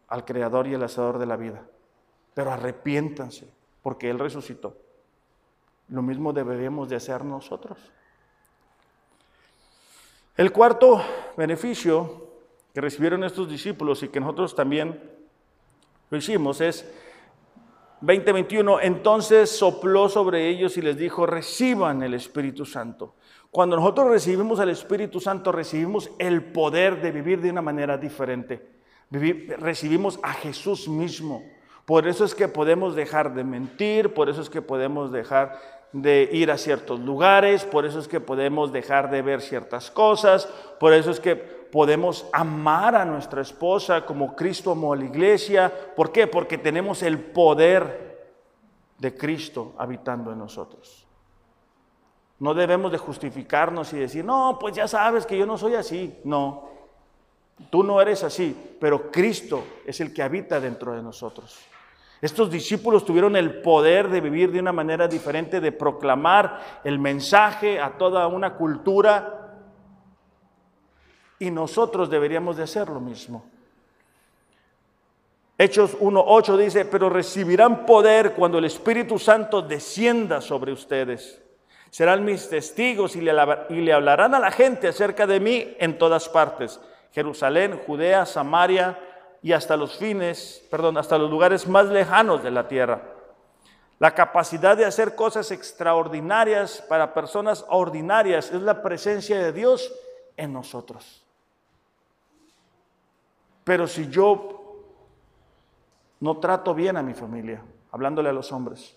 [0.09, 1.63] al Creador y el Hacedor de la vida,
[2.35, 4.77] pero arrepiéntanse porque Él resucitó.
[5.89, 7.79] Lo mismo deberíamos de hacer nosotros.
[10.39, 11.03] El cuarto
[11.37, 12.29] beneficio
[12.73, 15.03] que recibieron estos discípulos y que nosotros también
[16.11, 16.89] lo hicimos es
[18.03, 23.17] 2021, entonces sopló sobre ellos y les dijo, reciban el Espíritu Santo.
[23.51, 28.65] Cuando nosotros recibimos el Espíritu Santo, recibimos el poder de vivir de una manera diferente.
[29.11, 31.43] recibimos a Jesús mismo.
[31.85, 36.29] Por eso es que podemos dejar de mentir, por eso es que podemos dejar de
[36.33, 40.47] ir a ciertos lugares, por eso es que podemos dejar de ver ciertas cosas,
[40.79, 45.73] por eso es que podemos amar a nuestra esposa como Cristo amó a la iglesia.
[45.95, 46.27] ¿Por qué?
[46.27, 48.09] Porque tenemos el poder
[48.99, 51.07] de Cristo habitando en nosotros.
[52.41, 56.19] No debemos de justificarnos y decir, no, pues ya sabes que yo no soy así.
[56.25, 56.69] No,
[57.71, 61.59] tú no eres así, pero Cristo es el que habita dentro de nosotros.
[62.21, 67.81] Estos discípulos tuvieron el poder de vivir de una manera diferente, de proclamar el mensaje
[67.81, 69.57] a toda una cultura
[71.39, 73.45] y nosotros deberíamos de hacer lo mismo.
[75.57, 81.43] Hechos 1.8 dice, pero recibirán poder cuando el Espíritu Santo descienda sobre ustedes
[81.91, 86.81] serán mis testigos y le, hablarán a la gente acerca de mí en todas partes.
[87.13, 88.99] Jerusalén, Judea, Samaria
[89.43, 93.03] y hasta los fines, perdón, hasta los lugares más lejanos de la tierra.
[93.99, 99.93] La capacidad de hacer cosas extraordinarias para personas ordinarias es la presencia de Dios
[100.37, 101.25] en nosotros.
[103.65, 104.85] Pero si yo
[106.21, 108.97] no trato bien a mi familia, hablándole a los hombres,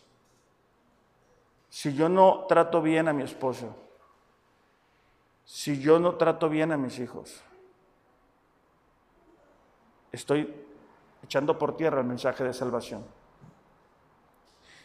[1.70, 3.76] si yo no trato bien a mi esposo,
[5.46, 7.42] si yo no trato bien a mis hijos,
[10.12, 10.54] estoy
[11.24, 13.04] echando por tierra el mensaje de salvación.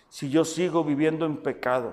[0.08, 1.92] Si yo sigo viviendo en pecado,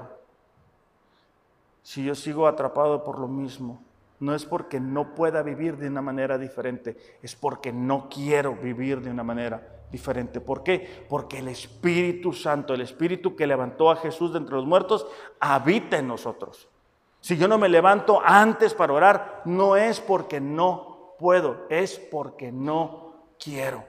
[1.82, 3.84] si yo sigo atrapado por lo mismo,
[4.20, 9.02] no es porque no pueda vivir de una manera diferente, es porque no quiero vivir
[9.02, 10.40] de una manera diferente.
[10.40, 11.06] ¿Por qué?
[11.10, 15.06] Porque el Espíritu Santo, el Espíritu que levantó a Jesús de entre los muertos,
[15.40, 16.70] habita en nosotros.
[17.20, 22.52] Si yo no me levanto antes para orar, no es porque no puedo, es porque
[22.52, 23.03] no
[23.44, 23.84] quiero.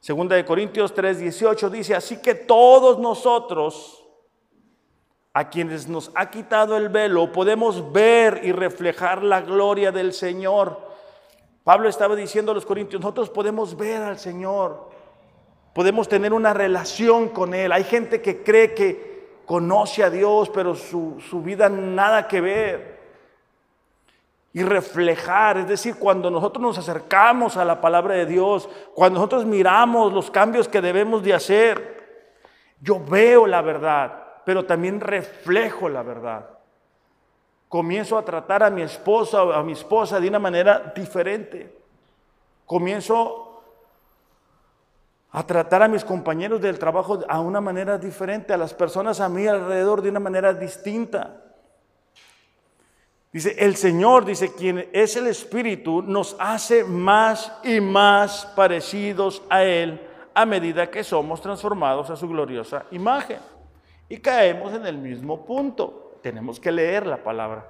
[0.00, 4.04] Segunda de Corintios 3:18 dice, así que todos nosotros,
[5.32, 10.80] a quienes nos ha quitado el velo, podemos ver y reflejar la gloria del Señor.
[11.64, 14.90] Pablo estaba diciendo a los corintios, nosotros podemos ver al Señor,
[15.72, 17.70] podemos tener una relación con Él.
[17.70, 22.91] Hay gente que cree que conoce a Dios, pero su, su vida nada que ver.
[24.52, 29.46] Y reflejar, es decir, cuando nosotros nos acercamos a la palabra de Dios, cuando nosotros
[29.46, 32.36] miramos los cambios que debemos de hacer,
[32.80, 36.48] yo veo la verdad pero también reflejo la verdad.
[37.68, 41.78] Comienzo a tratar a mi esposa o a mi esposa de una manera diferente.
[42.66, 43.62] Comienzo
[45.30, 49.28] a tratar a mis compañeros del trabajo a una manera diferente, a las personas a
[49.28, 51.41] mi alrededor de una manera distinta.
[53.32, 59.64] Dice, el Señor, dice, quien es el Espíritu, nos hace más y más parecidos a
[59.64, 60.00] Él
[60.34, 63.38] a medida que somos transformados a su gloriosa imagen
[64.08, 66.18] y caemos en el mismo punto.
[66.22, 67.66] Tenemos que leer la palabra.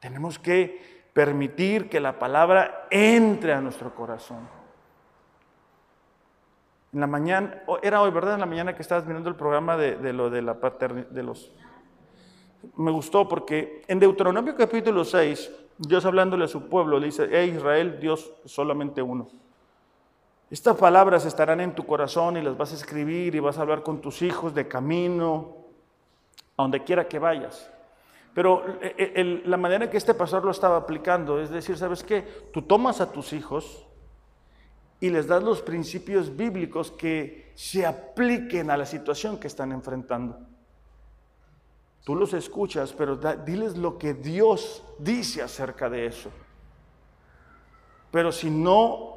[0.00, 4.48] Tenemos que permitir que la palabra entre a nuestro corazón.
[6.92, 8.34] En la mañana, era hoy, ¿verdad?
[8.34, 11.52] En la mañana que estabas mirando el programa de, lo de la paternidad, de los...
[12.76, 17.54] Me gustó porque en Deuteronomio capítulo 6, Dios hablándole a su pueblo, le dice, hey
[17.56, 19.28] Israel, Dios solamente uno.
[20.50, 23.82] Estas palabras estarán en tu corazón y las vas a escribir y vas a hablar
[23.82, 25.56] con tus hijos de camino,
[26.56, 27.70] a donde quiera que vayas.
[28.34, 32.02] Pero eh, eh, la manera en que este pastor lo estaba aplicando es decir, ¿sabes
[32.02, 32.22] qué?
[32.52, 33.86] Tú tomas a tus hijos
[35.00, 40.38] y les das los principios bíblicos que se apliquen a la situación que están enfrentando.
[42.04, 46.30] Tú los escuchas, pero diles lo que Dios dice acerca de eso.
[48.10, 49.12] Pero si no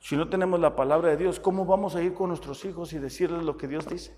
[0.00, 2.98] si no tenemos la palabra de Dios, ¿cómo vamos a ir con nuestros hijos y
[2.98, 4.16] decirles lo que Dios dice?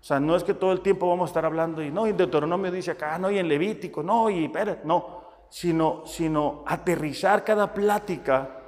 [0.00, 2.10] O sea, no es que todo el tiempo vamos a estar hablando y no, y
[2.10, 7.44] en Deuteronomio dice acá, no, y en Levítico, no, y espera, no, sino, sino aterrizar
[7.44, 8.62] cada plática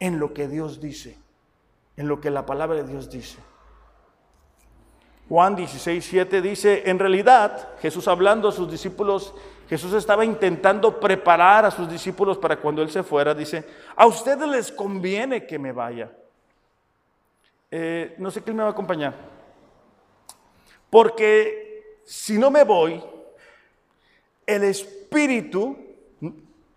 [0.00, 1.18] en lo que Dios dice,
[1.96, 3.38] en lo que la palabra de Dios dice.
[5.28, 9.34] Juan 16, 7 dice, en realidad, Jesús hablando a sus discípulos,
[9.68, 13.64] Jesús estaba intentando preparar a sus discípulos para cuando Él se fuera, dice,
[13.96, 16.10] a ustedes les conviene que me vaya.
[17.70, 19.14] Eh, no sé quién me va a acompañar.
[20.90, 23.02] Porque si no me voy,
[24.46, 25.78] el Espíritu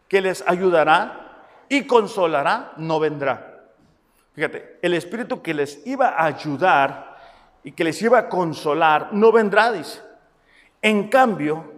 [0.07, 3.65] que les ayudará y consolará no vendrá.
[4.33, 7.14] Fíjate, el Espíritu que les iba a ayudar
[7.65, 9.99] y que les iba a consolar, no vendrá, dice.
[10.83, 11.73] En cambio,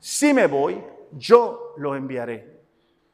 [0.00, 0.82] si me voy,
[1.12, 2.58] yo lo enviaré.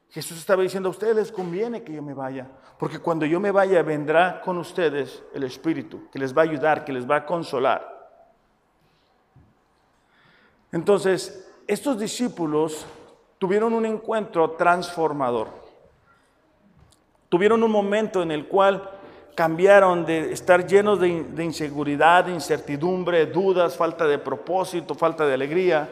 [0.09, 2.49] Jesús estaba diciendo, a ustedes les conviene que yo me vaya,
[2.79, 6.87] porque cuando yo me vaya vendrá con ustedes el Espíritu, que les va a ayudar,
[6.87, 8.09] que les va a consolar.
[10.73, 12.87] Entonces, estos discípulos
[13.37, 15.49] tuvieron un encuentro transformador.
[17.29, 18.91] Tuvieron un momento en el cual
[19.35, 25.89] cambiaron de estar llenos de, inseguridad, incertidumbre, dudas, falta de propósito, falta de alegría,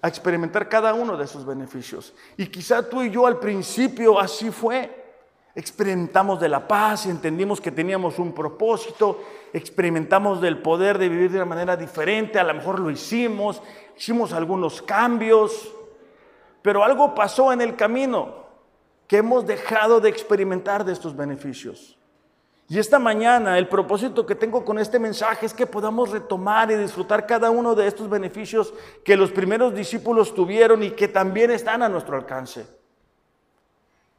[0.00, 2.12] a experimentar cada uno de esos beneficios.
[2.36, 5.00] Y quizá tú y yo al principio así fue.
[5.54, 9.22] Experimentamos de la paz, entendimos que teníamos un propósito,
[9.52, 13.62] experimentamos del poder de vivir de una manera diferente, a lo mejor lo hicimos,
[13.96, 15.70] hicimos algunos cambios,
[16.62, 18.46] pero algo pasó en el camino
[19.06, 21.98] que hemos dejado de experimentar de estos beneficios.
[22.72, 26.76] Y esta mañana el propósito que tengo con este mensaje es que podamos retomar y
[26.76, 28.72] disfrutar cada uno de estos beneficios
[29.04, 32.66] que los primeros discípulos tuvieron y que también están a nuestro alcance.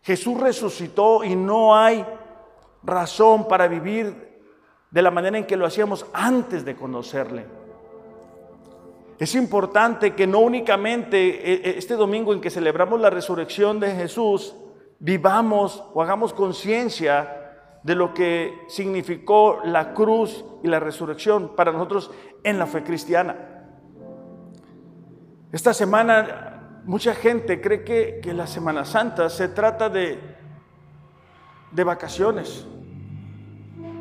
[0.03, 2.05] Jesús resucitó y no hay
[2.83, 4.39] razón para vivir
[4.91, 7.47] de la manera en que lo hacíamos antes de conocerle.
[9.17, 13.95] Es importante que no únicamente eh, eh, este domingo en que celebramos la resurrección de
[13.95, 14.53] Jesús,
[14.99, 17.39] vivamos o hagamos conciencia
[17.83, 22.11] de lo que significó la cruz y la resurrección para nosotros
[22.43, 23.35] en la fe cristiana.
[25.51, 30.19] Esta semana mucha gente cree que, que la Semana Santa se trata de,
[31.71, 32.65] de vacaciones,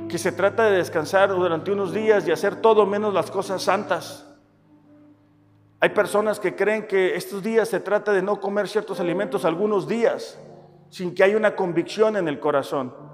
[0.08, 4.28] que se trata de descansar durante unos días y hacer todo menos las cosas santas.
[5.80, 9.88] Hay personas que creen que estos días se trata de no comer ciertos alimentos algunos
[9.88, 10.38] días
[10.90, 13.11] sin que haya una convicción en el corazón.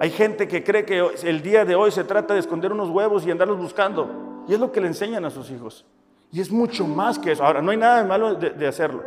[0.00, 3.26] Hay gente que cree que el día de hoy se trata de esconder unos huevos
[3.26, 4.44] y andarlos buscando.
[4.48, 5.84] Y es lo que le enseñan a sus hijos.
[6.32, 7.44] Y es mucho más que eso.
[7.44, 9.02] Ahora, no hay nada de malo de, hacerlo.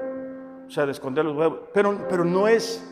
[0.68, 1.62] O sea, de esconder los huevos.
[1.74, 2.88] Pero, pero no, es,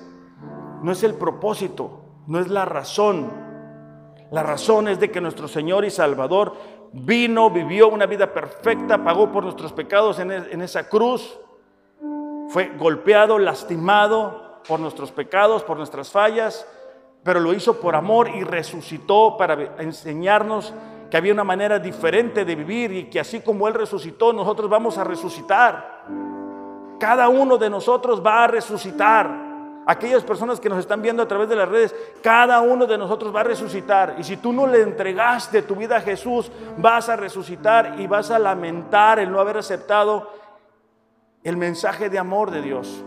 [0.81, 3.29] no es el propósito, no es la razón.
[4.31, 6.55] La razón es de que nuestro Señor y Salvador
[6.93, 11.37] vino, vivió una vida perfecta, pagó por nuestros pecados en, en esa cruz.
[12.49, 16.65] Fue golpeado, lastimado por nuestros pecados, por nuestras fallas
[17.23, 20.73] pero lo hizo por amor y resucitó para enseñarnos
[21.09, 24.97] que había una manera diferente de vivir y que así como Él resucitó, nosotros vamos
[24.97, 26.05] a resucitar.
[26.99, 29.51] Cada uno de nosotros va a resucitar.
[29.85, 33.35] Aquellas personas que nos están viendo a través de las redes, cada uno de nosotros
[33.35, 34.15] va a resucitar.
[34.19, 38.31] Y si tú no le entregaste tu vida a Jesús, vas a resucitar y vas
[38.31, 40.29] a lamentar el no haber aceptado
[41.43, 43.03] el mensaje de amor de Dios.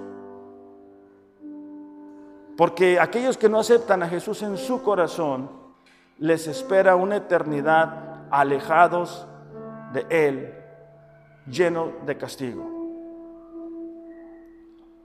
[2.57, 5.51] Porque aquellos que no aceptan a Jesús en su corazón,
[6.19, 9.27] les espera una eternidad alejados
[9.93, 10.55] de Él,
[11.47, 12.71] lleno de castigo.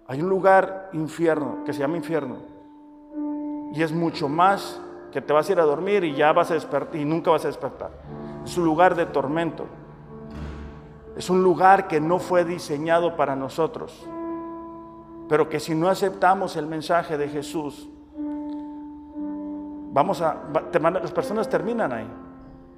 [0.08, 2.38] Hay un lugar infierno que se llama infierno
[3.74, 4.82] y es mucho más
[5.12, 7.46] que te vas a ir a dormir y ya vas a despertar y nunca vas
[7.46, 7.92] a despertar.
[8.44, 9.66] Es un lugar de tormento.
[11.16, 14.08] Es un lugar que no fue diseñado para nosotros
[15.30, 17.88] pero que si no aceptamos el mensaje de Jesús,
[19.94, 20.42] vamos a,
[20.74, 22.08] las personas terminan ahí.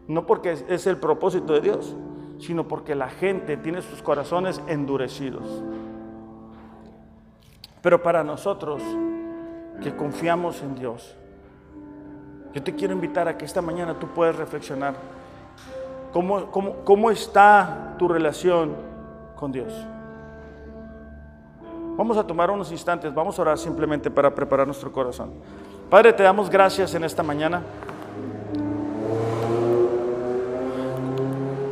[0.08, 1.96] No porque es el propósito de Dios,
[2.40, 5.64] sino porque la gente tiene sus corazones endurecidos.
[7.82, 8.84] Pero para nosotros
[9.82, 11.16] que confiamos en Dios,
[12.54, 14.96] yo te quiero invitar a que esta mañana tú puedas reflexionar
[16.12, 18.76] cómo, cómo, cómo está tu relación
[19.38, 19.74] con Dios.
[22.02, 25.34] Vamos a tomar unos instantes, vamos a orar simplemente para preparar nuestro corazón.
[25.88, 27.62] Padre, te damos gracias en esta mañana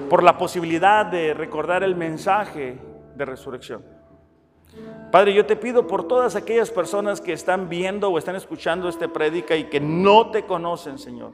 [0.08, 2.78] por la posibilidad de recordar el mensaje
[3.16, 3.84] de resurrección.
[5.12, 9.10] Padre, yo te pido por todas aquellas personas que están viendo o están escuchando este
[9.10, 11.32] prédica y que no te conocen, Señor,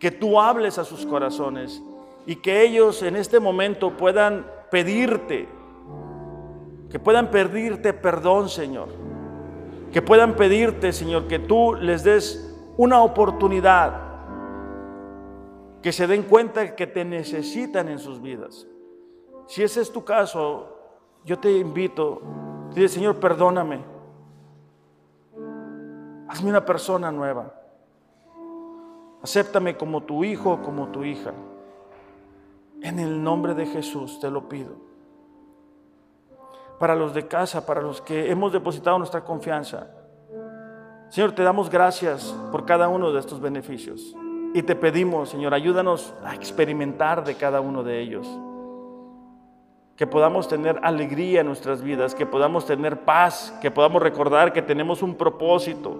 [0.00, 1.80] que tú hables a sus corazones
[2.26, 5.46] y que ellos en este momento puedan pedirte
[6.92, 8.88] que puedan pedirte perdón, Señor.
[9.94, 13.98] Que puedan pedirte, Señor, que tú les des una oportunidad.
[15.80, 18.66] Que se den cuenta que te necesitan en sus vidas.
[19.46, 20.76] Si ese es tu caso,
[21.24, 22.20] yo te invito,
[22.74, 23.82] dile, Señor, perdóname.
[26.28, 27.54] Hazme una persona nueva.
[29.22, 31.32] Acéptame como tu hijo, como tu hija.
[32.82, 34.91] En el nombre de Jesús te lo pido
[36.82, 39.86] para los de casa, para los que hemos depositado nuestra confianza.
[41.10, 44.16] Señor, te damos gracias por cada uno de estos beneficios.
[44.52, 48.26] Y te pedimos, Señor, ayúdanos a experimentar de cada uno de ellos.
[49.94, 54.60] Que podamos tener alegría en nuestras vidas, que podamos tener paz, que podamos recordar que
[54.60, 55.96] tenemos un propósito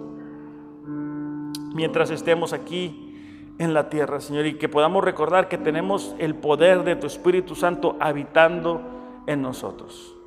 [1.73, 6.83] mientras estemos aquí en la tierra, Señor, y que podamos recordar que tenemos el poder
[6.83, 8.81] de tu Espíritu Santo habitando
[9.27, 10.17] en nosotros.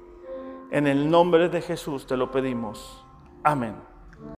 [0.71, 3.05] En el nombre de Jesús te lo pedimos.
[3.45, 3.77] Amén.